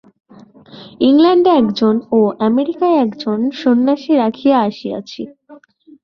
[1.01, 2.19] ইংলণ্ডে একজন ও
[2.47, 5.21] আমেরিকায় একজন সন্ন্যাসী রাখিয়া আসিয়াছি।